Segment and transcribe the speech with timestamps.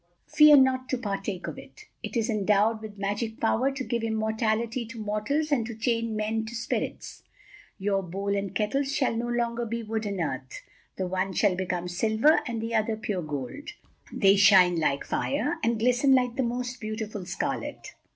[0.25, 1.85] Fear not to partake of it.
[2.01, 6.43] It is endowed with magic power to give immortality to mortals and to change men
[6.47, 7.21] to spirits.
[7.77, 10.63] Your bowls and kettles shall no longer be wood and earth.
[10.97, 13.73] The one shall become silver, and the other pure gold.
[14.11, 17.93] They shall shine like fire, and glisten like the most beautiful scarlet.